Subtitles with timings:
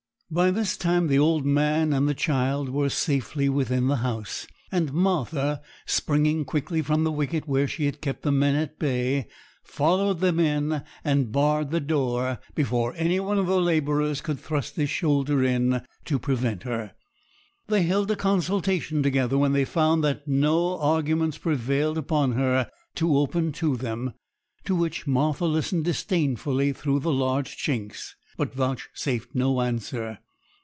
[0.33, 4.93] By this time the old man and the child were safely within the house; and
[4.93, 9.27] Martha, springing quickly from the wicket, where she had kept the men at bay,
[9.61, 14.77] followed them in, and barred the door, before any one of the labourers could thrust
[14.77, 16.93] his shoulder in to prevent her.
[17.67, 23.17] They held a consultation together when they found that no arguments prevailed upon her to
[23.17, 24.13] open to them,
[24.63, 30.17] to which Martha listened disdainfully through the large chinks, but vouchsafed no answer.